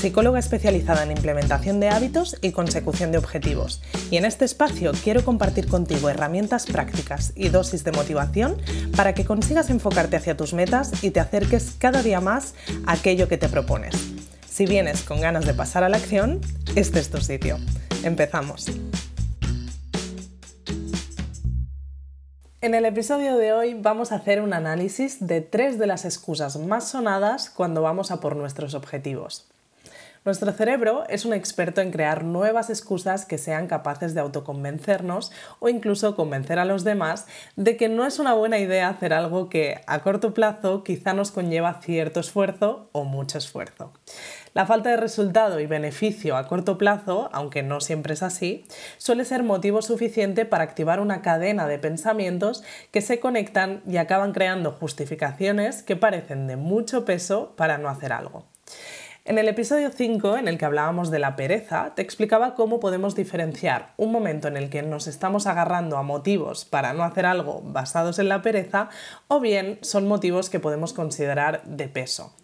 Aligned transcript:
psicóloga 0.00 0.38
especializada 0.38 1.02
en 1.02 1.10
implementación 1.10 1.78
de 1.78 1.90
hábitos 1.90 2.34
y 2.40 2.52
consecución 2.52 3.12
de 3.12 3.18
objetivos, 3.18 3.82
y 4.10 4.16
en 4.16 4.24
este 4.24 4.46
espacio 4.46 4.92
quiero 5.04 5.22
compartir 5.26 5.68
contigo 5.68 6.08
herramientas 6.08 6.64
prácticas 6.64 7.34
y 7.36 7.50
dosis 7.50 7.84
de 7.84 7.92
motivación 7.92 8.56
para 8.96 9.12
que 9.12 9.26
consigas 9.26 9.68
enfocarte 9.68 10.16
hacia 10.16 10.38
tus 10.38 10.54
metas 10.54 11.04
y 11.04 11.10
te 11.10 11.20
acerques 11.20 11.74
cada 11.78 12.02
día 12.02 12.22
más 12.22 12.54
a 12.86 12.92
aquello 12.92 13.28
que 13.28 13.36
te 13.36 13.50
propones. 13.50 13.94
Si 14.48 14.64
vienes 14.64 15.02
con 15.02 15.20
ganas 15.20 15.44
de 15.44 15.52
pasar 15.52 15.84
a 15.84 15.90
la 15.90 15.98
acción, 15.98 16.40
este 16.76 16.98
es 16.98 17.10
tu 17.10 17.20
sitio. 17.20 17.58
Empezamos. 18.02 18.68
En 22.62 22.74
el 22.74 22.86
episodio 22.86 23.36
de 23.36 23.52
hoy 23.52 23.74
vamos 23.74 24.12
a 24.12 24.16
hacer 24.16 24.40
un 24.40 24.54
análisis 24.54 25.26
de 25.26 25.42
tres 25.42 25.78
de 25.78 25.86
las 25.86 26.06
excusas 26.06 26.56
más 26.56 26.88
sonadas 26.88 27.50
cuando 27.50 27.82
vamos 27.82 28.10
a 28.10 28.20
por 28.20 28.34
nuestros 28.34 28.72
objetivos. 28.72 29.50
Nuestro 30.22 30.52
cerebro 30.52 31.04
es 31.08 31.24
un 31.24 31.32
experto 31.32 31.80
en 31.80 31.90
crear 31.90 32.24
nuevas 32.24 32.68
excusas 32.68 33.24
que 33.24 33.38
sean 33.38 33.66
capaces 33.68 34.12
de 34.12 34.20
autoconvencernos 34.20 35.32
o 35.60 35.70
incluso 35.70 36.14
convencer 36.14 36.58
a 36.58 36.66
los 36.66 36.84
demás 36.84 37.26
de 37.56 37.78
que 37.78 37.88
no 37.88 38.04
es 38.04 38.18
una 38.18 38.34
buena 38.34 38.58
idea 38.58 38.90
hacer 38.90 39.14
algo 39.14 39.48
que 39.48 39.80
a 39.86 40.00
corto 40.00 40.34
plazo 40.34 40.84
quizá 40.84 41.14
nos 41.14 41.30
conlleva 41.30 41.80
cierto 41.80 42.20
esfuerzo 42.20 42.90
o 42.92 43.04
mucho 43.04 43.38
esfuerzo. 43.38 43.94
La 44.52 44.66
falta 44.66 44.90
de 44.90 44.98
resultado 44.98 45.58
y 45.58 45.64
beneficio 45.64 46.36
a 46.36 46.46
corto 46.48 46.76
plazo, 46.76 47.30
aunque 47.32 47.62
no 47.62 47.80
siempre 47.80 48.12
es 48.12 48.22
así, 48.22 48.66
suele 48.98 49.24
ser 49.24 49.42
motivo 49.42 49.80
suficiente 49.80 50.44
para 50.44 50.64
activar 50.64 51.00
una 51.00 51.22
cadena 51.22 51.66
de 51.66 51.78
pensamientos 51.78 52.62
que 52.90 53.00
se 53.00 53.20
conectan 53.20 53.82
y 53.86 53.96
acaban 53.96 54.32
creando 54.32 54.70
justificaciones 54.70 55.82
que 55.82 55.96
parecen 55.96 56.46
de 56.46 56.56
mucho 56.56 57.06
peso 57.06 57.54
para 57.56 57.78
no 57.78 57.88
hacer 57.88 58.12
algo. 58.12 58.44
En 59.30 59.38
el 59.38 59.46
episodio 59.46 59.90
5, 59.92 60.38
en 60.38 60.48
el 60.48 60.58
que 60.58 60.64
hablábamos 60.64 61.12
de 61.12 61.20
la 61.20 61.36
pereza, 61.36 61.92
te 61.94 62.02
explicaba 62.02 62.56
cómo 62.56 62.80
podemos 62.80 63.14
diferenciar 63.14 63.92
un 63.96 64.10
momento 64.10 64.48
en 64.48 64.56
el 64.56 64.70
que 64.70 64.82
nos 64.82 65.06
estamos 65.06 65.46
agarrando 65.46 65.98
a 65.98 66.02
motivos 66.02 66.64
para 66.64 66.94
no 66.94 67.04
hacer 67.04 67.26
algo 67.26 67.62
basados 67.64 68.18
en 68.18 68.28
la 68.28 68.42
pereza 68.42 68.88
o 69.28 69.38
bien 69.38 69.78
son 69.82 70.08
motivos 70.08 70.50
que 70.50 70.58
podemos 70.58 70.92
considerar 70.92 71.62
de 71.62 71.86
peso. 71.86 72.34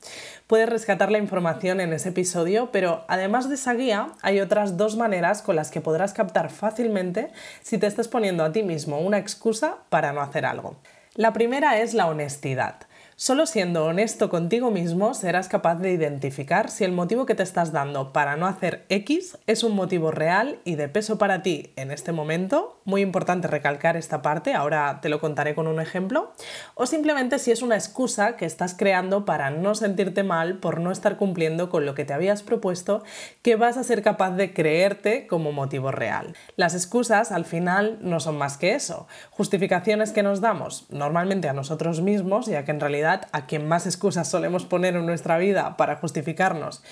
Puedes 0.47 0.69
rescatar 0.69 1.11
la 1.11 1.19
información 1.19 1.81
en 1.81 1.93
ese 1.93 2.11
episodio, 2.11 2.71
pero 2.71 3.05
además 3.09 3.49
de 3.49 3.57
esa 3.57 3.75
guía 3.75 4.13
hay 4.23 4.39
otras 4.39 4.77
dos 4.77 4.97
maneras 4.97 5.43
con 5.43 5.57
las 5.57 5.73
que 5.73 5.81
podrás 5.81 6.13
captar 6.13 6.51
fácilmente 6.51 7.33
si 7.63 7.79
te 7.79 7.89
estás 7.89 8.07
poniendo 8.07 8.45
a 8.45 8.53
ti 8.53 8.63
mismo 8.63 9.01
una 9.01 9.19
excusa 9.19 9.79
para 9.89 10.13
no 10.13 10.21
hacer 10.21 10.47
algo. 10.47 10.77
La 11.17 11.33
primera 11.33 11.81
es 11.81 11.95
la 11.95 12.07
honestidad. 12.07 12.77
Solo 13.19 13.47
siendo 13.47 13.87
honesto 13.87 14.29
contigo 14.29 14.71
mismo 14.71 15.15
serás 15.15 15.49
capaz 15.49 15.77
de 15.77 15.91
identificar 15.91 16.69
si 16.69 16.85
el 16.85 16.93
motivo 16.93 17.25
que 17.25 17.35
te 17.35 17.43
estás 17.43 17.73
dando 17.73 18.13
para 18.13 18.37
no 18.37 18.47
hacer 18.47 18.85
X 18.91 19.39
es 19.47 19.65
un 19.65 19.75
motivo 19.75 20.11
real 20.11 20.61
y 20.65 20.75
de 20.75 20.91
peso 20.91 21.17
para 21.17 21.43
ti 21.43 21.73
en 21.77 21.91
este 21.93 22.13
momento, 22.13 22.79
muy 22.85 23.01
importante 23.01 23.49
recalcar 23.49 23.97
esta 23.97 24.21
parte, 24.21 24.53
ahora 24.53 24.99
te 25.01 25.09
lo 25.09 25.19
contaré 25.19 25.55
con 25.55 25.67
un 25.67 25.81
ejemplo, 25.81 26.35
o 26.75 26.85
simplemente 26.85 27.39
si 27.39 27.53
es 27.53 27.63
una 27.63 27.77
excusa 27.77 28.37
que 28.37 28.45
estás 28.45 28.75
creando 28.75 29.25
para 29.25 29.49
no 29.49 29.75
sentirte 29.75 30.23
mal 30.23 30.59
por 30.59 30.79
no 30.79 30.93
estar 30.93 31.17
cumpliendo 31.17 31.71
con 31.71 31.87
lo 31.87 31.95
que 31.95 32.05
te 32.05 32.13
habías 32.13 32.43
propuesto 32.43 33.03
que 33.41 33.57
vas 33.57 33.79
a 33.79 33.85
ser 33.85 34.03
capaz 34.03 34.33
de 34.33 34.53
creerte 34.53 35.27
como 35.27 35.53
motivo 35.53 35.91
real. 35.91 36.37
Las 36.57 36.75
excusas 36.75 37.33
al 37.33 37.47
final 37.47 37.97
no 38.03 38.21
son 38.21 38.37
más 38.37 38.59
que 38.59 38.75
eso, 38.75 39.07
justificaciones 39.31 40.13
que 40.13 40.23
nos 40.23 40.43
damos 40.43 40.85
normalmente 40.91 41.49
a 41.49 41.55
nosotros 41.55 42.03
mismos, 42.03 42.45
ya 42.45 42.67
que 42.67 42.73
en 42.73 42.81
realidad 42.81 43.06
a 43.07 43.47
quien 43.47 43.67
más 43.67 43.87
excusas 43.87 44.29
solemos 44.29 44.65
poner 44.65 44.97
en 44.97 45.07
nuestra 45.07 45.39
vida 45.39 45.77
para 45.77 45.97
justificarnos 45.97 46.83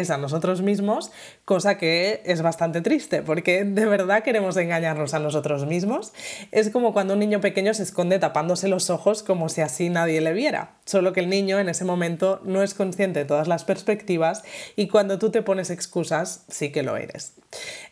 es 0.00 0.10
a 0.10 0.18
nosotros 0.18 0.62
mismos, 0.62 1.12
cosa 1.44 1.78
que 1.78 2.22
es 2.24 2.42
bastante 2.42 2.80
triste, 2.80 3.22
porque 3.22 3.64
de 3.64 3.86
verdad 3.86 4.22
queremos 4.22 4.56
engañarnos 4.56 5.14
a 5.14 5.18
nosotros 5.18 5.66
mismos. 5.66 6.12
Es 6.50 6.70
como 6.70 6.92
cuando 6.92 7.14
un 7.14 7.20
niño 7.20 7.40
pequeño 7.40 7.74
se 7.74 7.82
esconde 7.82 8.18
tapándose 8.18 8.68
los 8.68 8.90
ojos 8.90 9.22
como 9.22 9.48
si 9.48 9.60
así 9.60 9.90
nadie 9.90 10.20
le 10.20 10.32
viera, 10.32 10.76
solo 10.84 11.12
que 11.12 11.20
el 11.20 11.28
niño 11.28 11.58
en 11.58 11.68
ese 11.68 11.84
momento 11.84 12.40
no 12.44 12.62
es 12.62 12.74
consciente 12.74 13.20
de 13.20 13.24
todas 13.24 13.48
las 13.48 13.64
perspectivas 13.64 14.42
y 14.76 14.88
cuando 14.88 15.18
tú 15.18 15.30
te 15.30 15.42
pones 15.42 15.70
excusas 15.70 16.44
sí 16.48 16.72
que 16.72 16.82
lo 16.82 16.96
eres. 16.96 17.34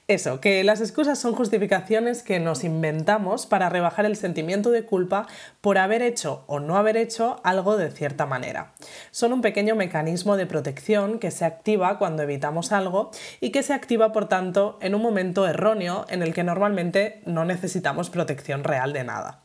Eso, 0.09 0.41
que 0.41 0.65
las 0.65 0.81
excusas 0.81 1.19
son 1.19 1.35
justificaciones 1.35 2.23
que 2.23 2.41
nos 2.41 2.65
inventamos 2.65 3.47
para 3.47 3.69
rebajar 3.69 4.05
el 4.05 4.17
sentimiento 4.17 4.71
de 4.71 4.85
culpa 4.85 5.27
por 5.61 5.79
haber 5.79 6.03
hecho 6.03 6.45
o 6.49 6.61
no 6.61 6.77
haber 6.77 6.97
hecho 6.97 7.41
algo 7.45 7.77
de 7.77 7.91
cierta 7.91 8.27
manera. 8.27 8.75
Son 9.11 9.33
un 9.33 9.43
pequeño 9.43 9.77
mecanismo 9.77 10.37
de 10.37 10.47
protección 10.47 11.19
que 11.19 11.31
se 11.31 11.45
activa 11.45 11.99
cuando 11.99 12.25
evitamos 12.25 12.73
algo 12.73 13.11
y 13.41 13.53
que 13.53 13.63
se 13.63 13.75
activa, 13.75 14.13
por 14.13 14.29
tanto, 14.29 14.77
en 14.83 14.95
un 14.95 15.03
momento 15.03 15.47
erróneo 15.47 16.05
en 16.09 16.23
el 16.23 16.35
que 16.35 16.45
normalmente 16.45 17.23
no 17.25 17.45
necesitamos 17.45 18.11
protección 18.11 18.65
real 18.65 18.93
de 18.93 19.05
nada. 19.05 19.45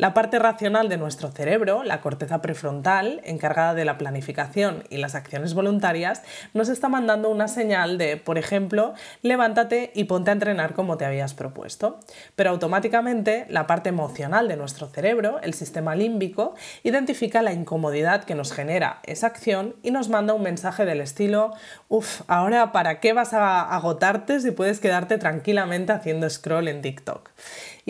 La 0.00 0.14
parte 0.14 0.38
racional 0.38 0.88
de 0.88 0.96
nuestro 0.96 1.30
cerebro, 1.30 1.82
la 1.82 2.00
corteza 2.00 2.40
prefrontal, 2.40 3.20
encargada 3.22 3.74
de 3.74 3.84
la 3.84 3.98
planificación 3.98 4.84
y 4.88 4.96
las 4.96 5.14
acciones 5.14 5.52
voluntarias, 5.52 6.22
nos 6.54 6.70
está 6.70 6.88
mandando 6.88 7.28
una 7.28 7.48
señal 7.48 7.98
de, 7.98 8.16
por 8.16 8.38
ejemplo, 8.38 8.94
levántate 9.20 9.92
y 9.94 10.04
ponte 10.04 10.30
a 10.30 10.32
entrenar 10.32 10.72
como 10.72 10.96
te 10.96 11.04
habías 11.04 11.34
propuesto. 11.34 12.00
Pero 12.34 12.48
automáticamente 12.48 13.44
la 13.50 13.66
parte 13.66 13.90
emocional 13.90 14.48
de 14.48 14.56
nuestro 14.56 14.86
cerebro, 14.86 15.38
el 15.42 15.52
sistema 15.52 15.94
límbico, 15.94 16.54
identifica 16.82 17.42
la 17.42 17.52
incomodidad 17.52 18.24
que 18.24 18.34
nos 18.34 18.54
genera 18.54 19.00
esa 19.02 19.26
acción 19.26 19.76
y 19.82 19.90
nos 19.90 20.08
manda 20.08 20.32
un 20.32 20.42
mensaje 20.42 20.86
del 20.86 21.02
estilo, 21.02 21.52
uff, 21.90 22.22
ahora 22.26 22.72
¿para 22.72 23.00
qué 23.00 23.12
vas 23.12 23.34
a 23.34 23.60
agotarte 23.76 24.40
si 24.40 24.50
puedes 24.50 24.80
quedarte 24.80 25.18
tranquilamente 25.18 25.92
haciendo 25.92 26.30
scroll 26.30 26.68
en 26.68 26.80
TikTok? 26.80 27.28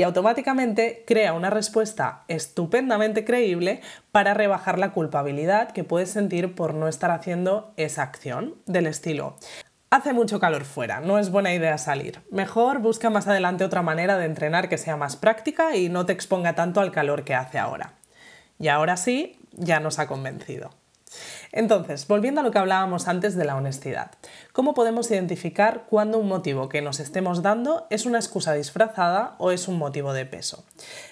Y 0.01 0.03
automáticamente 0.03 1.05
crea 1.07 1.35
una 1.35 1.51
respuesta 1.51 2.25
estupendamente 2.27 3.23
creíble 3.23 3.83
para 4.13 4.33
rebajar 4.33 4.79
la 4.79 4.93
culpabilidad 4.93 5.73
que 5.73 5.85
puedes 5.85 6.11
sentir 6.11 6.55
por 6.55 6.73
no 6.73 6.89
estar 6.89 7.11
haciendo 7.11 7.75
esa 7.77 8.05
acción 8.05 8.55
del 8.65 8.87
estilo. 8.87 9.37
Hace 9.91 10.15
mucho 10.15 10.41
calor 10.41 10.65
fuera, 10.65 11.01
no 11.01 11.19
es 11.19 11.31
buena 11.31 11.53
idea 11.53 11.77
salir. 11.77 12.23
Mejor 12.31 12.79
busca 12.79 13.11
más 13.11 13.29
adelante 13.29 13.63
otra 13.63 13.83
manera 13.83 14.17
de 14.17 14.25
entrenar 14.25 14.71
que 14.71 14.79
sea 14.79 14.97
más 14.97 15.17
práctica 15.17 15.77
y 15.77 15.91
no 15.91 16.07
te 16.07 16.15
exponga 16.15 16.55
tanto 16.55 16.81
al 16.81 16.93
calor 16.93 17.23
que 17.23 17.35
hace 17.35 17.59
ahora. 17.59 17.93
Y 18.59 18.69
ahora 18.69 18.97
sí, 18.97 19.39
ya 19.53 19.81
nos 19.81 19.99
ha 19.99 20.07
convencido. 20.07 20.71
Entonces, 21.53 22.07
volviendo 22.07 22.41
a 22.41 22.45
lo 22.45 22.51
que 22.51 22.59
hablábamos 22.59 23.09
antes 23.09 23.35
de 23.35 23.45
la 23.45 23.57
honestidad, 23.57 24.13
¿cómo 24.53 24.75
podemos 24.75 25.11
identificar 25.11 25.85
cuándo 25.89 26.19
un 26.19 26.29
motivo 26.29 26.69
que 26.69 26.83
nos 26.83 27.01
estemos 27.01 27.43
dando 27.43 27.87
es 27.91 28.07
una 28.07 28.19
excusa 28.19 28.53
disfrazada 28.55 29.35
o 29.39 29.51
es 29.51 29.69
un 29.69 29.79
motivo 29.79 30.13
de 30.13 30.27
peso? 30.27 30.65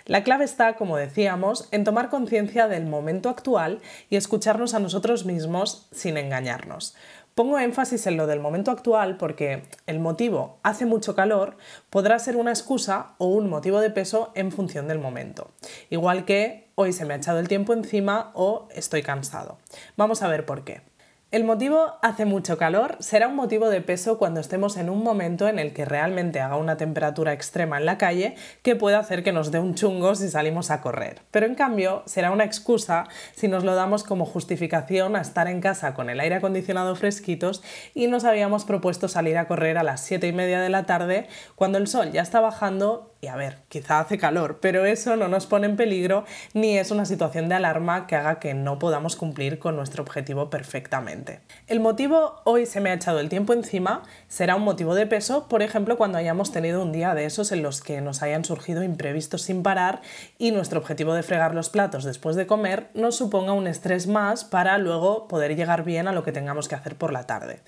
La 0.04 0.22
clave 0.22 0.44
está, 0.44 0.76
como 0.76 0.96
decíamos, 0.96 1.68
en 1.70 1.84
tomar 1.84 2.08
conciencia 2.08 2.68
del 2.68 2.86
momento 2.86 3.28
actual 3.28 3.80
y 4.10 4.16
escucharnos 4.16 4.74
a 4.74 4.78
nosotros 4.78 5.24
mismos 5.24 5.88
sin 5.92 6.16
engañarnos. 6.16 6.94
Pongo 7.34 7.60
énfasis 7.60 8.06
en 8.08 8.16
lo 8.16 8.26
del 8.26 8.40
momento 8.40 8.72
actual 8.72 9.16
porque 9.16 9.62
el 9.86 10.00
motivo 10.00 10.58
hace 10.64 10.86
mucho 10.86 11.14
calor 11.14 11.56
podrá 11.88 12.18
ser 12.18 12.36
una 12.36 12.50
excusa 12.50 13.14
o 13.18 13.28
un 13.28 13.48
motivo 13.48 13.80
de 13.80 13.90
peso 13.90 14.32
en 14.34 14.50
función 14.50 14.88
del 14.88 14.98
momento. 14.98 15.52
Igual 15.88 16.24
que 16.24 16.67
hoy 16.80 16.92
se 16.92 17.04
me 17.04 17.14
ha 17.14 17.16
echado 17.16 17.40
el 17.40 17.48
tiempo 17.48 17.72
encima 17.72 18.30
o 18.34 18.68
estoy 18.72 19.02
cansado. 19.02 19.58
Vamos 19.96 20.22
a 20.22 20.28
ver 20.28 20.46
por 20.46 20.62
qué. 20.62 20.82
El 21.30 21.44
motivo 21.44 21.92
hace 22.00 22.24
mucho 22.24 22.56
calor 22.56 22.96
será 23.00 23.28
un 23.28 23.36
motivo 23.36 23.68
de 23.68 23.82
peso 23.82 24.16
cuando 24.16 24.40
estemos 24.40 24.78
en 24.78 24.88
un 24.88 25.02
momento 25.02 25.46
en 25.46 25.58
el 25.58 25.74
que 25.74 25.84
realmente 25.84 26.40
haga 26.40 26.56
una 26.56 26.78
temperatura 26.78 27.34
extrema 27.34 27.76
en 27.76 27.84
la 27.84 27.98
calle 27.98 28.34
que 28.62 28.76
pueda 28.76 28.98
hacer 28.98 29.22
que 29.22 29.30
nos 29.30 29.50
dé 29.50 29.58
un 29.58 29.74
chungo 29.74 30.14
si 30.14 30.30
salimos 30.30 30.70
a 30.70 30.80
correr. 30.80 31.20
Pero 31.30 31.44
en 31.44 31.54
cambio 31.54 32.02
será 32.06 32.30
una 32.30 32.44
excusa 32.44 33.08
si 33.34 33.46
nos 33.46 33.62
lo 33.62 33.74
damos 33.74 34.04
como 34.04 34.24
justificación 34.24 35.16
a 35.16 35.20
estar 35.20 35.48
en 35.48 35.60
casa 35.60 35.92
con 35.92 36.08
el 36.08 36.18
aire 36.18 36.36
acondicionado 36.36 36.96
fresquitos 36.96 37.62
y 37.94 38.06
nos 38.06 38.24
habíamos 38.24 38.64
propuesto 38.64 39.06
salir 39.06 39.36
a 39.36 39.48
correr 39.48 39.76
a 39.76 39.82
las 39.82 40.00
7 40.00 40.28
y 40.28 40.32
media 40.32 40.62
de 40.62 40.70
la 40.70 40.86
tarde 40.86 41.28
cuando 41.56 41.76
el 41.76 41.88
sol 41.88 42.10
ya 42.10 42.22
está 42.22 42.40
bajando 42.40 43.12
y 43.20 43.26
a 43.26 43.36
ver, 43.36 43.58
quizá 43.68 43.98
hace 43.98 44.16
calor, 44.16 44.60
pero 44.62 44.84
eso 44.84 45.16
no 45.16 45.26
nos 45.26 45.46
pone 45.46 45.66
en 45.66 45.76
peligro 45.76 46.24
ni 46.54 46.78
es 46.78 46.92
una 46.92 47.04
situación 47.04 47.48
de 47.48 47.56
alarma 47.56 48.06
que 48.06 48.14
haga 48.14 48.38
que 48.38 48.54
no 48.54 48.78
podamos 48.78 49.16
cumplir 49.16 49.58
con 49.58 49.74
nuestro 49.74 50.04
objetivo 50.04 50.50
perfectamente. 50.50 51.17
El 51.66 51.80
motivo 51.80 52.40
hoy 52.44 52.66
se 52.66 52.80
me 52.80 52.90
ha 52.90 52.94
echado 52.94 53.20
el 53.20 53.28
tiempo 53.28 53.52
encima 53.52 54.02
será 54.28 54.56
un 54.56 54.62
motivo 54.62 54.94
de 54.94 55.06
peso, 55.06 55.48
por 55.48 55.62
ejemplo, 55.62 55.96
cuando 55.96 56.18
hayamos 56.18 56.52
tenido 56.52 56.82
un 56.82 56.92
día 56.92 57.14
de 57.14 57.24
esos 57.24 57.52
en 57.52 57.62
los 57.62 57.80
que 57.80 58.00
nos 58.00 58.22
hayan 58.22 58.44
surgido 58.44 58.82
imprevistos 58.82 59.42
sin 59.42 59.62
parar 59.62 60.00
y 60.38 60.50
nuestro 60.50 60.80
objetivo 60.80 61.14
de 61.14 61.22
fregar 61.22 61.54
los 61.54 61.70
platos 61.70 62.04
después 62.04 62.36
de 62.36 62.46
comer 62.46 62.88
nos 62.94 63.16
suponga 63.16 63.52
un 63.52 63.66
estrés 63.66 64.06
más 64.06 64.44
para 64.44 64.78
luego 64.78 65.28
poder 65.28 65.56
llegar 65.56 65.84
bien 65.84 66.08
a 66.08 66.12
lo 66.12 66.24
que 66.24 66.32
tengamos 66.32 66.68
que 66.68 66.74
hacer 66.74 66.96
por 66.96 67.12
la 67.12 67.26
tarde. 67.26 67.60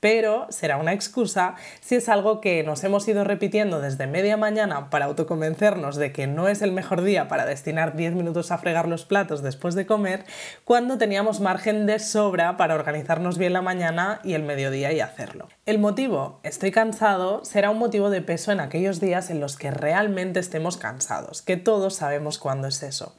Pero 0.00 0.46
será 0.50 0.76
una 0.76 0.92
excusa 0.92 1.54
si 1.80 1.96
es 1.96 2.08
algo 2.08 2.40
que 2.40 2.62
nos 2.62 2.84
hemos 2.84 3.08
ido 3.08 3.24
repitiendo 3.24 3.80
desde 3.80 4.06
media 4.06 4.36
mañana 4.36 4.90
para 4.90 5.06
autoconvencernos 5.06 5.96
de 5.96 6.12
que 6.12 6.26
no 6.26 6.48
es 6.48 6.60
el 6.60 6.72
mejor 6.72 7.02
día 7.02 7.28
para 7.28 7.46
destinar 7.46 7.96
10 7.96 8.14
minutos 8.14 8.52
a 8.52 8.58
fregar 8.58 8.88
los 8.88 9.06
platos 9.06 9.42
después 9.42 9.74
de 9.74 9.86
comer, 9.86 10.24
cuando 10.64 10.98
teníamos 10.98 11.40
margen 11.40 11.86
de 11.86 11.98
sobra 11.98 12.56
para 12.56 12.74
organizarnos 12.96 13.36
bien 13.36 13.52
la 13.52 13.60
mañana 13.60 14.20
y 14.24 14.32
el 14.32 14.42
mediodía 14.42 14.90
y 14.90 15.00
hacerlo. 15.00 15.48
El 15.66 15.78
motivo, 15.78 16.40
estoy 16.42 16.70
cansado, 16.70 17.44
será 17.44 17.68
un 17.68 17.78
motivo 17.78 18.08
de 18.08 18.22
peso 18.22 18.52
en 18.52 18.60
aquellos 18.60 19.00
días 19.00 19.28
en 19.28 19.38
los 19.38 19.58
que 19.58 19.70
realmente 19.70 20.40
estemos 20.40 20.78
cansados, 20.78 21.42
que 21.42 21.58
todos 21.58 21.96
sabemos 21.96 22.38
cuándo 22.38 22.68
es 22.68 22.82
eso. 22.82 23.14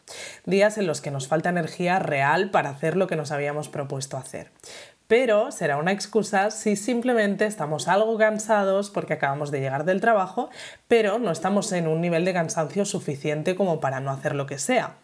Días 0.46 0.80
en 0.80 0.88
los 0.88 1.00
que 1.00 1.12
nos 1.12 1.28
falta 1.28 1.50
energía 1.50 2.00
real 2.00 2.50
para 2.50 2.72
hacer 2.72 2.98
lo 2.98 3.06
que 3.06 3.16
nos 3.16 3.32
habíamos 3.32 3.70
propuesto 3.70 4.18
hacer 4.18 4.50
pero 5.07 5.51
será 5.51 5.77
una 5.77 5.92
excusa 5.92 6.51
si 6.51 6.75
simplemente 6.75 7.45
estamos 7.45 7.88
algo 7.88 8.18
cansados 8.18 8.89
porque 8.89 9.13
acabamos 9.13 9.51
de 9.51 9.59
llegar 9.59 9.86
del 9.86 10.01
trabajo, 10.01 10.50
pero 10.88 11.19
no 11.19 11.31
estamos 11.31 11.71
en 11.71 11.88
un 11.88 12.01
nivel 12.01 12.25
de 12.25 12.33
cansancio 12.33 12.86
suficiente 12.86 13.56
como 13.56 13.80
para 13.80 14.00
no 14.00 14.12
hacer 14.12 14.36
lo 14.36 14.45
que 14.45 14.57
sea. 14.57 14.98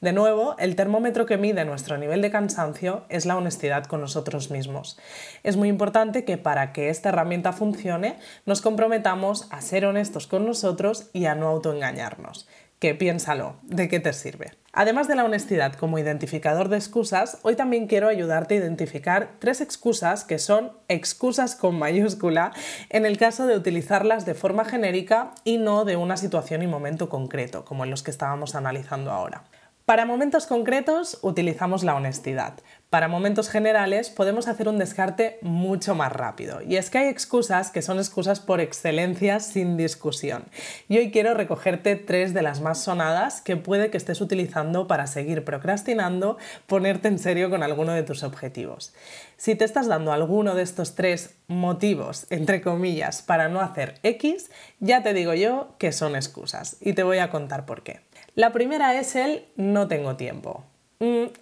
De 0.00 0.12
nuevo, 0.12 0.56
el 0.58 0.76
termómetro 0.76 1.26
que 1.26 1.38
mide 1.38 1.64
nuestro 1.64 1.96
nivel 1.98 2.20
de 2.22 2.30
cansancio 2.30 3.04
es 3.08 3.26
la 3.26 3.36
honestidad 3.36 3.84
con 3.84 4.00
nosotros 4.00 4.50
mismos. 4.50 4.98
Es 5.42 5.56
muy 5.56 5.68
importante 5.68 6.24
que 6.24 6.36
para 6.36 6.72
que 6.72 6.88
esta 6.88 7.10
herramienta 7.10 7.52
funcione 7.52 8.18
nos 8.46 8.60
comprometamos 8.60 9.46
a 9.50 9.60
ser 9.60 9.86
honestos 9.86 10.26
con 10.26 10.46
nosotros 10.46 11.10
y 11.12 11.26
a 11.26 11.34
no 11.34 11.48
autoengañarnos 11.48 12.46
que 12.84 12.94
piénsalo, 12.94 13.56
¿de 13.62 13.88
qué 13.88 13.98
te 13.98 14.12
sirve? 14.12 14.63
Además 14.76 15.06
de 15.06 15.14
la 15.14 15.24
honestidad 15.24 15.74
como 15.74 16.00
identificador 16.00 16.68
de 16.68 16.76
excusas, 16.76 17.38
hoy 17.42 17.54
también 17.54 17.86
quiero 17.86 18.08
ayudarte 18.08 18.54
a 18.54 18.58
identificar 18.58 19.30
tres 19.38 19.60
excusas 19.60 20.24
que 20.24 20.40
son 20.40 20.72
excusas 20.88 21.54
con 21.54 21.78
mayúscula 21.78 22.52
en 22.90 23.06
el 23.06 23.16
caso 23.16 23.46
de 23.46 23.56
utilizarlas 23.56 24.26
de 24.26 24.34
forma 24.34 24.64
genérica 24.64 25.30
y 25.44 25.58
no 25.58 25.84
de 25.84 25.94
una 25.94 26.16
situación 26.16 26.62
y 26.62 26.66
momento 26.66 27.08
concreto, 27.08 27.64
como 27.64 27.84
en 27.84 27.90
los 27.90 28.02
que 28.02 28.10
estábamos 28.10 28.56
analizando 28.56 29.12
ahora. 29.12 29.44
Para 29.84 30.06
momentos 30.06 30.46
concretos 30.46 31.18
utilizamos 31.20 31.84
la 31.84 31.94
honestidad. 31.94 32.54
Para 32.88 33.06
momentos 33.06 33.50
generales 33.50 34.08
podemos 34.08 34.48
hacer 34.48 34.66
un 34.66 34.78
descarte 34.78 35.38
mucho 35.42 35.94
más 35.94 36.10
rápido. 36.10 36.62
Y 36.62 36.76
es 36.76 36.88
que 36.88 36.96
hay 36.96 37.08
excusas 37.08 37.70
que 37.70 37.82
son 37.82 37.98
excusas 37.98 38.40
por 38.40 38.62
excelencia 38.62 39.40
sin 39.40 39.76
discusión. 39.76 40.46
Y 40.88 40.96
hoy 40.96 41.10
quiero 41.10 41.34
recogerte 41.34 41.96
tres 41.96 42.32
de 42.32 42.40
las 42.40 42.62
más 42.62 42.82
sonadas 42.82 43.42
que 43.42 43.58
puede 43.58 43.90
que 43.90 43.98
estés 43.98 44.22
utilizando 44.22 44.86
para 44.86 45.06
seguir 45.06 45.44
procrastinando, 45.44 46.38
ponerte 46.66 47.08
en 47.08 47.18
serio 47.18 47.50
con 47.50 47.62
alguno 47.62 47.92
de 47.92 48.04
tus 48.04 48.22
objetivos. 48.22 48.94
Si 49.36 49.54
te 49.54 49.66
estás 49.66 49.86
dando 49.86 50.14
alguno 50.14 50.54
de 50.54 50.62
estos 50.62 50.94
tres 50.94 51.34
motivos, 51.46 52.26
entre 52.30 52.62
comillas, 52.62 53.20
para 53.20 53.50
no 53.50 53.60
hacer 53.60 53.96
X, 54.02 54.50
ya 54.80 55.02
te 55.02 55.12
digo 55.12 55.34
yo 55.34 55.74
que 55.76 55.92
son 55.92 56.16
excusas. 56.16 56.78
Y 56.80 56.94
te 56.94 57.02
voy 57.02 57.18
a 57.18 57.28
contar 57.28 57.66
por 57.66 57.82
qué. 57.82 58.00
La 58.34 58.50
primera 58.50 58.98
es 58.98 59.14
el 59.14 59.44
no 59.54 59.86
tengo 59.86 60.16
tiempo. 60.16 60.64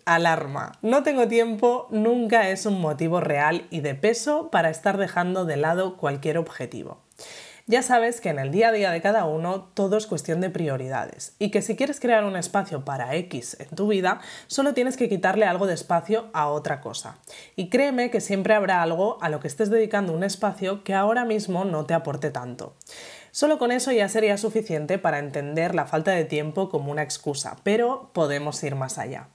Alarma. 0.04 0.72
No 0.82 1.02
tengo 1.02 1.26
tiempo 1.26 1.86
nunca 1.90 2.50
es 2.50 2.66
un 2.66 2.82
motivo 2.82 3.18
real 3.18 3.66
y 3.70 3.80
de 3.80 3.94
peso 3.94 4.50
para 4.50 4.68
estar 4.68 4.98
dejando 4.98 5.46
de 5.46 5.56
lado 5.56 5.96
cualquier 5.96 6.36
objetivo. 6.36 7.00
Ya 7.66 7.82
sabes 7.82 8.20
que 8.20 8.28
en 8.28 8.38
el 8.38 8.50
día 8.50 8.68
a 8.68 8.72
día 8.72 8.90
de 8.90 9.00
cada 9.00 9.24
uno 9.24 9.70
todo 9.72 9.96
es 9.96 10.06
cuestión 10.06 10.42
de 10.42 10.50
prioridades 10.50 11.34
y 11.38 11.50
que 11.50 11.62
si 11.62 11.76
quieres 11.76 11.98
crear 11.98 12.24
un 12.24 12.36
espacio 12.36 12.84
para 12.84 13.14
X 13.14 13.56
en 13.60 13.74
tu 13.74 13.86
vida, 13.86 14.20
solo 14.48 14.74
tienes 14.74 14.98
que 14.98 15.08
quitarle 15.08 15.46
algo 15.46 15.66
de 15.66 15.74
espacio 15.74 16.28
a 16.34 16.48
otra 16.48 16.82
cosa. 16.82 17.16
Y 17.56 17.70
créeme 17.70 18.10
que 18.10 18.20
siempre 18.20 18.52
habrá 18.52 18.82
algo 18.82 19.16
a 19.22 19.30
lo 19.30 19.40
que 19.40 19.48
estés 19.48 19.70
dedicando 19.70 20.12
un 20.12 20.24
espacio 20.24 20.84
que 20.84 20.92
ahora 20.92 21.24
mismo 21.24 21.64
no 21.64 21.86
te 21.86 21.94
aporte 21.94 22.30
tanto. 22.30 22.74
Solo 23.32 23.58
con 23.58 23.72
eso 23.72 23.92
ya 23.92 24.10
sería 24.10 24.36
suficiente 24.36 24.98
para 24.98 25.18
entender 25.18 25.74
la 25.74 25.86
falta 25.86 26.10
de 26.10 26.26
tiempo 26.26 26.68
como 26.68 26.92
una 26.92 27.02
excusa, 27.02 27.56
pero 27.62 28.10
podemos 28.12 28.62
ir 28.62 28.74
más 28.74 28.98
allá. 28.98 29.28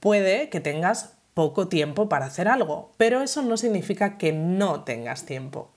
Puede 0.00 0.48
que 0.48 0.60
tengas 0.60 1.18
poco 1.34 1.68
tiempo 1.68 2.08
para 2.08 2.24
hacer 2.24 2.48
algo, 2.48 2.94
pero 2.96 3.20
eso 3.20 3.42
no 3.42 3.58
significa 3.58 4.16
que 4.16 4.32
no 4.32 4.82
tengas 4.82 5.26
tiempo. 5.26 5.70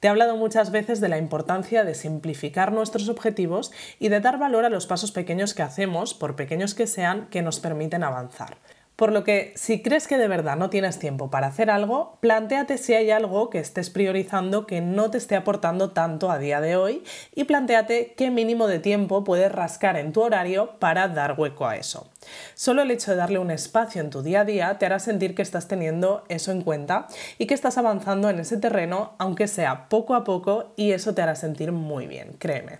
Te 0.00 0.08
he 0.08 0.10
hablado 0.10 0.36
muchas 0.36 0.72
veces 0.72 1.00
de 1.00 1.08
la 1.08 1.16
importancia 1.16 1.84
de 1.84 1.94
simplificar 1.94 2.72
nuestros 2.72 3.08
objetivos 3.08 3.70
y 4.00 4.08
de 4.08 4.18
dar 4.18 4.38
valor 4.38 4.64
a 4.64 4.68
los 4.68 4.88
pasos 4.88 5.12
pequeños 5.12 5.54
que 5.54 5.62
hacemos, 5.62 6.12
por 6.12 6.34
pequeños 6.34 6.74
que 6.74 6.88
sean, 6.88 7.28
que 7.28 7.40
nos 7.40 7.60
permiten 7.60 8.02
avanzar. 8.02 8.58
Por 8.96 9.12
lo 9.12 9.24
que, 9.24 9.52
si 9.56 9.82
crees 9.82 10.08
que 10.08 10.16
de 10.16 10.26
verdad 10.26 10.56
no 10.56 10.70
tienes 10.70 10.98
tiempo 10.98 11.30
para 11.30 11.48
hacer 11.48 11.70
algo, 11.70 12.16
planteate 12.20 12.78
si 12.78 12.94
hay 12.94 13.10
algo 13.10 13.50
que 13.50 13.58
estés 13.58 13.90
priorizando 13.90 14.66
que 14.66 14.80
no 14.80 15.10
te 15.10 15.18
esté 15.18 15.36
aportando 15.36 15.90
tanto 15.90 16.30
a 16.30 16.38
día 16.38 16.62
de 16.62 16.76
hoy 16.76 17.04
y 17.34 17.44
planteate 17.44 18.14
qué 18.16 18.30
mínimo 18.30 18.66
de 18.66 18.78
tiempo 18.78 19.22
puedes 19.22 19.52
rascar 19.52 19.98
en 19.98 20.14
tu 20.14 20.22
horario 20.22 20.78
para 20.78 21.08
dar 21.08 21.38
hueco 21.38 21.66
a 21.66 21.76
eso. 21.76 22.08
Solo 22.54 22.80
el 22.80 22.90
hecho 22.90 23.10
de 23.10 23.18
darle 23.18 23.38
un 23.38 23.50
espacio 23.50 24.00
en 24.00 24.08
tu 24.08 24.22
día 24.22 24.40
a 24.40 24.44
día 24.46 24.78
te 24.78 24.86
hará 24.86 24.98
sentir 24.98 25.34
que 25.34 25.42
estás 25.42 25.68
teniendo 25.68 26.24
eso 26.30 26.50
en 26.50 26.62
cuenta 26.62 27.06
y 27.36 27.46
que 27.46 27.54
estás 27.54 27.76
avanzando 27.76 28.30
en 28.30 28.40
ese 28.40 28.56
terreno, 28.56 29.12
aunque 29.18 29.46
sea 29.46 29.90
poco 29.90 30.14
a 30.14 30.24
poco, 30.24 30.72
y 30.76 30.92
eso 30.92 31.14
te 31.14 31.20
hará 31.20 31.34
sentir 31.34 31.70
muy 31.70 32.06
bien, 32.06 32.34
créeme. 32.38 32.78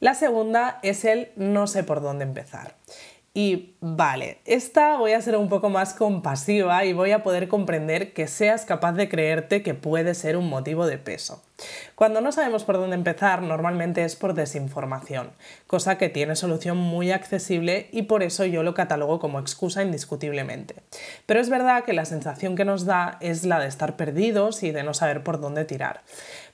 La 0.00 0.14
segunda 0.14 0.78
es 0.82 1.06
el 1.06 1.30
no 1.36 1.66
sé 1.66 1.82
por 1.82 2.02
dónde 2.02 2.24
empezar. 2.24 2.74
Y 3.36 3.74
vale, 3.82 4.38
esta 4.46 4.96
voy 4.96 5.12
a 5.12 5.20
ser 5.20 5.36
un 5.36 5.50
poco 5.50 5.68
más 5.68 5.92
compasiva 5.92 6.86
y 6.86 6.94
voy 6.94 7.10
a 7.10 7.22
poder 7.22 7.48
comprender 7.48 8.14
que 8.14 8.28
seas 8.28 8.64
capaz 8.64 8.92
de 8.94 9.10
creerte 9.10 9.62
que 9.62 9.74
puede 9.74 10.14
ser 10.14 10.38
un 10.38 10.48
motivo 10.48 10.86
de 10.86 10.96
peso. 10.96 11.42
Cuando 11.94 12.22
no 12.22 12.32
sabemos 12.32 12.64
por 12.64 12.76
dónde 12.76 12.96
empezar, 12.96 13.42
normalmente 13.42 14.04
es 14.04 14.16
por 14.16 14.32
desinformación, 14.32 15.32
cosa 15.66 15.98
que 15.98 16.08
tiene 16.08 16.34
solución 16.34 16.78
muy 16.78 17.12
accesible 17.12 17.88
y 17.92 18.02
por 18.02 18.22
eso 18.22 18.46
yo 18.46 18.62
lo 18.62 18.72
catalogo 18.72 19.20
como 19.20 19.38
excusa 19.38 19.82
indiscutiblemente. 19.82 20.76
Pero 21.26 21.38
es 21.38 21.50
verdad 21.50 21.84
que 21.84 21.92
la 21.92 22.06
sensación 22.06 22.56
que 22.56 22.64
nos 22.64 22.86
da 22.86 23.18
es 23.20 23.44
la 23.44 23.60
de 23.60 23.68
estar 23.68 23.96
perdidos 23.96 24.62
y 24.62 24.70
de 24.70 24.82
no 24.82 24.94
saber 24.94 25.22
por 25.22 25.40
dónde 25.40 25.66
tirar. 25.66 26.02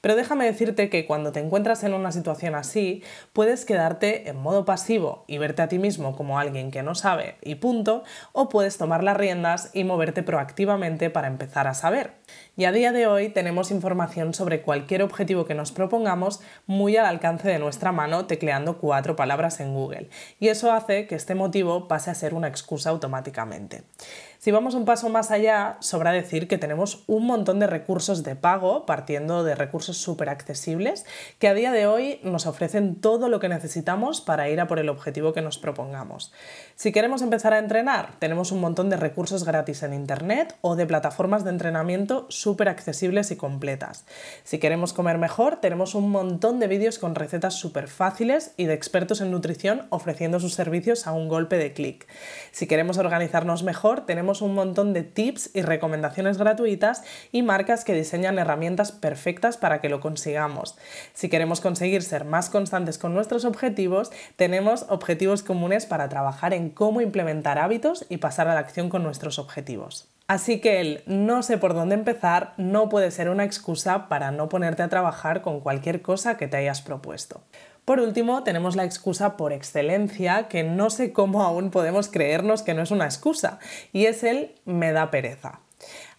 Pero 0.03 0.17
déjame 0.17 0.45
decirte 0.45 0.91
que 0.91 1.07
cuando 1.07 1.31
te 1.31 1.41
encuentras 1.41 1.85
en 1.85 1.95
una 1.95 2.11
situación 2.11 2.57
así, 2.57 3.05
puedes 3.33 3.65
quedarte 3.65 4.29
en 4.29 4.37
modo 4.37 4.65
pasivo 4.65 5.25
y 5.29 5.39
verte 5.39 5.63
a 5.63 5.69
ti 5.69 5.79
mismo 5.79 6.17
como 6.17 6.41
alguien 6.41 6.73
que 6.73 6.83
no 6.83 6.95
sabe 6.97 7.37
y 7.41 7.55
punto, 7.55 8.03
o 8.33 8.49
puedes 8.49 8.77
tomar 8.77 9.05
las 9.05 9.17
riendas 9.17 9.71
y 9.73 9.85
moverte 9.85 10.25
proactivamente 10.25 11.09
para 11.09 11.29
empezar 11.29 11.69
a 11.69 11.75
saber. 11.75 12.15
Y 12.57 12.65
a 12.65 12.73
día 12.73 12.91
de 12.91 13.07
hoy 13.07 13.29
tenemos 13.29 13.71
información 13.71 14.35
sobre 14.35 14.63
cualquier 14.63 15.03
objetivo 15.03 15.45
que 15.45 15.55
nos 15.55 15.71
propongamos 15.71 16.41
muy 16.67 16.97
al 16.97 17.07
alcance 17.07 17.49
de 17.49 17.61
nuestra 17.61 17.93
mano 17.93 18.27
tecleando 18.27 18.79
cuatro 18.79 19.15
palabras 19.15 19.61
en 19.61 19.73
Google. 19.73 20.11
Y 20.41 20.49
eso 20.49 20.73
hace 20.73 21.07
que 21.07 21.15
este 21.15 21.37
motivo 21.37 21.87
pase 21.87 22.11
a 22.11 22.15
ser 22.17 22.35
una 22.35 22.49
excusa 22.49 22.91
automáticamente. 22.91 23.85
Si 24.45 24.51
vamos 24.51 24.75
un 24.75 24.85
paso 24.85 25.09
más 25.09 25.31
allá, 25.31 25.77
sobra 25.79 26.11
decir 26.11 26.49
que 26.49 26.59
tenemos 26.59 27.05
un 27.07 27.27
montón 27.27 27.61
de 27.61 27.69
recursos 27.69 28.25
de 28.25 28.35
pago, 28.35 28.87
partiendo 28.87 29.45
de 29.45 29.55
recursos 29.55 29.99
súper 29.99 30.29
accesibles, 30.29 31.07
que 31.39 31.47
a 31.47 31.55
día 31.55 31.71
de 31.71 31.87
hoy 31.87 32.19
nos 32.25 32.47
ofrecen 32.47 32.97
todo 32.97 33.29
lo 33.29 33.39
que 33.39 33.49
necesitamos 33.49 34.21
para 34.21 34.49
ir 34.49 34.59
a 34.59 34.67
por 34.67 34.81
el 34.81 34.89
objetivo 34.89 35.33
que 35.33 35.43
nos 35.43 35.59
propongamos. 35.59 36.33
Si 36.75 36.91
queremos 36.91 37.23
empezar 37.23 37.53
a 37.53 37.61
entrenar, 37.61 38.17
tenemos 38.19 38.51
un 38.51 38.61
montón 38.61 38.91
de 38.91 38.97
recursos 38.97 39.45
gratis 39.45 39.85
en 39.85 39.95
Internet 39.95 40.57
o 40.61 40.75
de 40.75 40.87
plataformas 40.87 41.45
de 41.45 41.51
entrenamiento 41.51 42.27
súper 42.29 42.69
accesibles 42.69 43.31
y 43.31 43.37
completas. 43.37 44.07
Si 44.43 44.59
queremos 44.59 44.93
comer 44.93 45.19
mejor, 45.19 45.61
tenemos 45.61 45.95
un 45.95 46.11
montón 46.11 46.59
de 46.59 46.67
vídeos 46.67 46.99
con 46.99 47.15
recetas 47.15 47.55
súper 47.55 47.87
fáciles 47.87 48.55
y 48.57 48.65
de 48.65 48.75
expertos 48.75 49.21
en 49.21 49.31
nutrición 49.31 49.87
ofreciendo 49.91 50.41
sus 50.41 50.55
servicios 50.55 51.07
a 51.07 51.13
un 51.13 51.29
golpe 51.29 51.59
de 51.59 51.73
clic. 51.73 52.09
Si 52.51 52.67
queremos 52.67 52.99
organizarnos 52.99 53.63
mejor, 53.63 54.05
tenemos 54.05 54.32
un 54.41 54.55
montón 54.55 54.95
de 54.95 55.03
tips 55.03 55.51
y 55.53 55.63
recomendaciones 55.63 56.39
gratuitas 56.39 57.03
y 57.33 57.43
marcas 57.43 57.85
que 57.85 57.93
diseñan 57.93 58.39
herramientas 58.39 58.93
perfectas 58.93 59.59
para 59.59 59.81
que 59.81 59.89
lo 59.89 60.01
consigamos. 60.01 60.79
Si 61.13 61.29
queremos 61.29 61.61
conseguir 61.61 62.03
ser 62.03 62.25
más 62.25 62.49
constantes 62.49 62.97
con 62.97 63.13
nuestros 63.13 63.45
objetivos, 63.45 64.11
tenemos 64.37 64.87
objetivos 64.89 65.43
comunes 65.43 65.85
para 65.85 66.09
trabajar 66.09 66.55
en 66.55 66.71
cómo 66.71 67.01
implementar 67.01 67.59
hábitos 67.59 68.07
y 68.09 68.19
pasar 68.19 68.49
a 68.49 68.55
la 68.55 68.61
acción 68.61 68.89
con 68.89 69.03
nuestros 69.03 69.39
objetivos. 69.39 70.09
Así 70.29 70.61
que 70.61 70.81
el 70.81 71.03
no 71.07 71.43
sé 71.43 71.59
por 71.59 71.75
dónde 71.75 71.95
empezar 71.95 72.55
no 72.57 72.89
puede 72.89 73.11
ser 73.11 73.29
una 73.29 73.45
excusa 73.45 74.09
para 74.09 74.31
no 74.31 74.49
ponerte 74.49 74.83
a 74.83 74.89
trabajar 74.89 75.43
con 75.43 75.61
cualquier 75.61 76.01
cosa 76.01 76.37
que 76.37 76.49
te 76.49 76.57
hayas 76.57 76.81
propuesto. 76.81 77.43
Por 77.85 77.99
último, 77.99 78.45
tenemos 78.45 78.77
la 78.77 78.85
excusa 78.85 79.37
por 79.37 79.53
excelencia, 79.53 80.47
que 80.49 80.63
no 80.63 80.89
sé 80.89 81.13
cómo 81.13 81.43
aún 81.43 81.71
podemos 81.71 82.09
creernos 82.09 82.63
que 82.63 82.75
no 82.75 82.83
es 82.83 82.93
una 82.93 83.07
excusa, 83.07 83.59
y 83.93 84.07
es 84.07 84.23
el 84.23 84.55
me 84.65 84.93
da 84.93 85.11
pereza. 85.11 85.61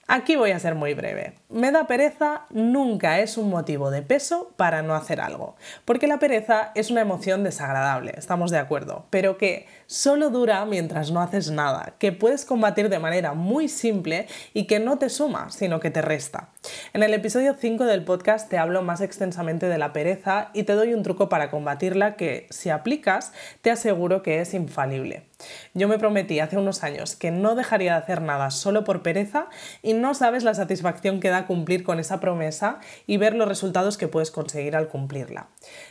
Aquí 0.05 0.35
voy 0.35 0.51
a 0.51 0.59
ser 0.59 0.75
muy 0.75 0.93
breve. 0.93 1.35
Me 1.47 1.71
da 1.71 1.87
pereza 1.87 2.41
nunca 2.49 3.19
es 3.19 3.37
un 3.37 3.49
motivo 3.49 3.89
de 3.89 4.01
peso 4.01 4.51
para 4.57 4.81
no 4.81 4.95
hacer 4.95 5.21
algo, 5.21 5.55
porque 5.85 6.07
la 6.07 6.19
pereza 6.19 6.73
es 6.75 6.91
una 6.91 6.99
emoción 6.99 7.45
desagradable, 7.45 8.13
estamos 8.17 8.51
de 8.51 8.57
acuerdo, 8.57 9.05
pero 9.09 9.37
que 9.37 9.65
solo 9.85 10.29
dura 10.29 10.65
mientras 10.65 11.11
no 11.11 11.21
haces 11.21 11.51
nada, 11.51 11.93
que 11.99 12.11
puedes 12.11 12.43
combatir 12.43 12.89
de 12.89 12.99
manera 12.99 13.33
muy 13.33 13.69
simple 13.69 14.27
y 14.53 14.65
que 14.65 14.79
no 14.79 14.97
te 14.97 15.07
suma, 15.07 15.49
sino 15.51 15.79
que 15.79 15.89
te 15.89 16.01
resta. 16.01 16.49
En 16.91 17.01
el 17.01 17.13
episodio 17.13 17.55
5 17.57 17.85
del 17.85 18.03
podcast 18.03 18.49
te 18.49 18.57
hablo 18.57 18.81
más 18.81 18.99
extensamente 18.99 19.67
de 19.67 19.77
la 19.77 19.93
pereza 19.93 20.49
y 20.53 20.63
te 20.63 20.73
doy 20.73 20.93
un 20.93 21.03
truco 21.03 21.29
para 21.29 21.49
combatirla 21.49 22.17
que, 22.17 22.47
si 22.49 22.69
aplicas, 22.69 23.31
te 23.61 23.71
aseguro 23.71 24.21
que 24.21 24.41
es 24.41 24.53
infalible. 24.53 25.27
Yo 25.73 25.87
me 25.87 25.99
prometí 25.99 26.39
hace 26.39 26.57
unos 26.57 26.83
años 26.83 27.15
que 27.15 27.31
no 27.31 27.55
dejaría 27.55 27.93
de 27.93 27.99
hacer 27.99 28.21
nada 28.21 28.51
solo 28.51 28.83
por 28.83 29.01
pereza 29.01 29.47
y 29.81 29.93
no 29.93 30.13
sabes 30.13 30.43
la 30.43 30.53
satisfacción 30.53 31.19
que 31.19 31.29
da 31.29 31.47
cumplir 31.47 31.83
con 31.83 31.99
esa 31.99 32.19
promesa 32.19 32.79
y 33.07 33.17
ver 33.17 33.35
los 33.35 33.47
resultados 33.47 33.97
que 33.97 34.07
puedes 34.07 34.31
conseguir 34.31 34.75
al 34.75 34.87
cumplirla. 34.87 35.47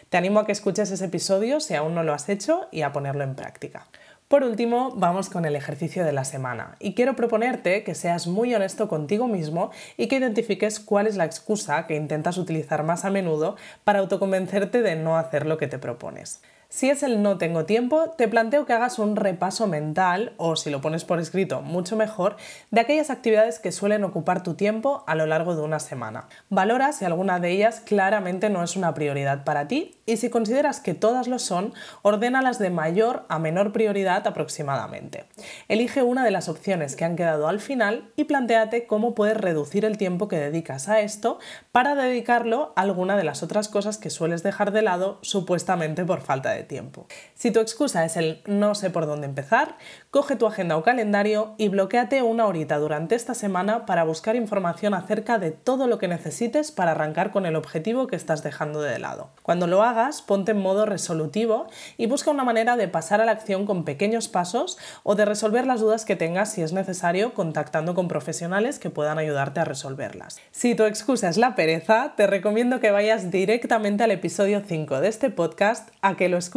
Te 0.08 0.16
animo 0.16 0.40
a 0.40 0.46
que 0.46 0.52
escuches 0.52 0.90
ese 0.90 1.04
episodio 1.04 1.60
si 1.60 1.74
aún 1.74 1.94
no 1.94 2.02
lo 2.02 2.14
has 2.14 2.28
hecho 2.28 2.68
y 2.70 2.82
a 2.82 2.92
ponerlo 2.92 3.24
en 3.24 3.34
práctica. 3.34 3.86
Por 4.32 4.44
último, 4.44 4.92
vamos 4.96 5.28
con 5.28 5.44
el 5.44 5.56
ejercicio 5.56 6.06
de 6.06 6.12
la 6.12 6.24
semana 6.24 6.76
y 6.80 6.94
quiero 6.94 7.14
proponerte 7.14 7.84
que 7.84 7.94
seas 7.94 8.26
muy 8.26 8.54
honesto 8.54 8.88
contigo 8.88 9.28
mismo 9.28 9.70
y 9.98 10.06
que 10.08 10.16
identifiques 10.16 10.80
cuál 10.80 11.06
es 11.06 11.16
la 11.16 11.26
excusa 11.26 11.86
que 11.86 11.96
intentas 11.96 12.38
utilizar 12.38 12.82
más 12.82 13.04
a 13.04 13.10
menudo 13.10 13.56
para 13.84 13.98
autoconvencerte 13.98 14.80
de 14.80 14.96
no 14.96 15.18
hacer 15.18 15.44
lo 15.44 15.58
que 15.58 15.68
te 15.68 15.78
propones. 15.78 16.40
Si 16.74 16.88
es 16.88 17.02
el 17.02 17.20
no 17.20 17.36
tengo 17.36 17.66
tiempo, 17.66 18.14
te 18.16 18.28
planteo 18.28 18.64
que 18.64 18.72
hagas 18.72 18.98
un 18.98 19.14
repaso 19.14 19.66
mental, 19.66 20.32
o 20.38 20.56
si 20.56 20.70
lo 20.70 20.80
pones 20.80 21.04
por 21.04 21.20
escrito, 21.20 21.60
mucho 21.60 21.96
mejor, 21.96 22.38
de 22.70 22.80
aquellas 22.80 23.10
actividades 23.10 23.58
que 23.58 23.72
suelen 23.72 24.04
ocupar 24.04 24.42
tu 24.42 24.54
tiempo 24.54 25.04
a 25.06 25.14
lo 25.14 25.26
largo 25.26 25.54
de 25.54 25.60
una 25.60 25.80
semana. 25.80 26.28
Valora 26.48 26.92
si 26.92 27.04
alguna 27.04 27.40
de 27.40 27.50
ellas 27.50 27.82
claramente 27.84 28.48
no 28.48 28.64
es 28.64 28.74
una 28.74 28.94
prioridad 28.94 29.44
para 29.44 29.68
ti 29.68 29.98
y 30.06 30.16
si 30.16 30.30
consideras 30.30 30.80
que 30.80 30.94
todas 30.94 31.28
lo 31.28 31.38
son, 31.38 31.74
ordénalas 32.00 32.58
de 32.58 32.70
mayor 32.70 33.26
a 33.28 33.38
menor 33.38 33.72
prioridad 33.72 34.26
aproximadamente. 34.26 35.26
Elige 35.68 36.02
una 36.02 36.24
de 36.24 36.30
las 36.30 36.48
opciones 36.48 36.96
que 36.96 37.04
han 37.04 37.16
quedado 37.16 37.48
al 37.48 37.60
final 37.60 38.10
y 38.16 38.24
planteate 38.24 38.86
cómo 38.86 39.14
puedes 39.14 39.36
reducir 39.36 39.84
el 39.84 39.98
tiempo 39.98 40.26
que 40.26 40.38
dedicas 40.38 40.88
a 40.88 41.00
esto 41.02 41.38
para 41.70 41.94
dedicarlo 41.94 42.72
a 42.76 42.80
alguna 42.80 43.18
de 43.18 43.24
las 43.24 43.42
otras 43.42 43.68
cosas 43.68 43.98
que 43.98 44.08
sueles 44.08 44.42
dejar 44.42 44.72
de 44.72 44.80
lado 44.80 45.18
supuestamente 45.20 46.06
por 46.06 46.22
falta 46.22 46.50
de 46.52 46.61
tiempo. 46.62 47.06
Si 47.34 47.50
tu 47.50 47.60
excusa 47.60 48.04
es 48.04 48.16
el 48.16 48.42
no 48.46 48.74
sé 48.74 48.90
por 48.90 49.06
dónde 49.06 49.26
empezar, 49.26 49.76
coge 50.10 50.36
tu 50.36 50.46
agenda 50.46 50.76
o 50.76 50.82
calendario 50.82 51.54
y 51.58 51.68
bloqueate 51.68 52.22
una 52.22 52.46
horita 52.46 52.78
durante 52.78 53.14
esta 53.14 53.34
semana 53.34 53.86
para 53.86 54.04
buscar 54.04 54.36
información 54.36 54.94
acerca 54.94 55.38
de 55.38 55.50
todo 55.50 55.86
lo 55.86 55.98
que 55.98 56.08
necesites 56.08 56.70
para 56.70 56.92
arrancar 56.92 57.30
con 57.30 57.46
el 57.46 57.56
objetivo 57.56 58.06
que 58.06 58.16
estás 58.16 58.42
dejando 58.42 58.80
de 58.80 58.98
lado. 58.98 59.30
Cuando 59.42 59.66
lo 59.66 59.82
hagas, 59.82 60.22
ponte 60.22 60.52
en 60.52 60.58
modo 60.58 60.86
resolutivo 60.86 61.66
y 61.96 62.06
busca 62.06 62.30
una 62.30 62.44
manera 62.44 62.76
de 62.76 62.88
pasar 62.88 63.20
a 63.20 63.24
la 63.24 63.32
acción 63.32 63.66
con 63.66 63.84
pequeños 63.84 64.28
pasos 64.28 64.78
o 65.02 65.14
de 65.14 65.24
resolver 65.24 65.66
las 65.66 65.80
dudas 65.80 66.04
que 66.04 66.16
tengas 66.16 66.52
si 66.52 66.62
es 66.62 66.72
necesario 66.72 67.34
contactando 67.34 67.94
con 67.94 68.08
profesionales 68.08 68.78
que 68.78 68.90
puedan 68.90 69.18
ayudarte 69.18 69.60
a 69.60 69.64
resolverlas. 69.64 70.40
Si 70.50 70.74
tu 70.74 70.84
excusa 70.84 71.28
es 71.28 71.36
la 71.36 71.54
pereza, 71.54 72.12
te 72.16 72.26
recomiendo 72.26 72.80
que 72.80 72.90
vayas 72.90 73.30
directamente 73.30 74.04
al 74.04 74.10
episodio 74.10 74.62
5 74.66 75.00
de 75.00 75.08
este 75.08 75.30
podcast 75.30 75.88
a 76.02 76.16
que 76.16 76.28
lo 76.28 76.36
escuches 76.36 76.51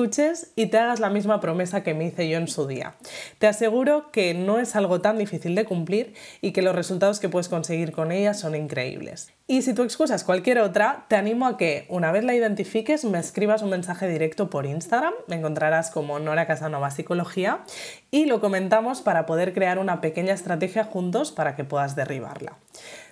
y 0.55 0.65
te 0.67 0.77
hagas 0.77 0.99
la 0.99 1.09
misma 1.09 1.39
promesa 1.39 1.81
que 1.81 1.93
me 1.93 2.05
hice 2.05 2.27
yo 2.27 2.37
en 2.37 2.49
su 2.49 2.67
día. 2.67 2.95
Te 3.39 3.47
aseguro 3.47 4.11
que 4.11 4.33
no 4.33 4.59
es 4.59 4.75
algo 4.75 4.99
tan 4.99 5.17
difícil 5.17 5.55
de 5.55 5.63
cumplir 5.63 6.13
y 6.41 6.51
que 6.51 6.61
los 6.61 6.75
resultados 6.75 7.19
que 7.19 7.29
puedes 7.29 7.47
conseguir 7.47 7.93
con 7.93 8.11
ella 8.11 8.33
son 8.33 8.55
increíbles. 8.55 9.31
Y 9.47 9.61
si 9.61 9.73
tu 9.73 9.83
excusa 9.83 10.15
es 10.15 10.23
cualquier 10.23 10.59
otra, 10.59 11.05
te 11.07 11.15
animo 11.15 11.47
a 11.47 11.55
que 11.55 11.85
una 11.87 12.11
vez 12.11 12.25
la 12.25 12.35
identifiques 12.35 13.05
me 13.05 13.19
escribas 13.19 13.61
un 13.61 13.69
mensaje 13.69 14.07
directo 14.07 14.49
por 14.49 14.65
Instagram, 14.65 15.13
me 15.27 15.37
encontrarás 15.37 15.91
como 15.91 16.19
Nora 16.19 16.45
Casanova 16.45 16.91
Psicología 16.91 17.63
y 18.11 18.25
lo 18.25 18.41
comentamos 18.41 19.01
para 19.01 19.25
poder 19.25 19.53
crear 19.53 19.79
una 19.79 20.01
pequeña 20.01 20.33
estrategia 20.33 20.83
juntos 20.83 21.31
para 21.31 21.55
que 21.55 21.63
puedas 21.63 21.95
derribarla. 21.95 22.57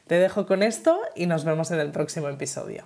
Te 0.08 0.16
dejo 0.16 0.46
con 0.46 0.63
esto 0.63 1.00
y 1.16 1.28
nos 1.28 1.46
vemos 1.46 1.72
en 1.72 1.80
el 1.80 1.92
próximo 1.92 2.28
episodio. 2.28 2.86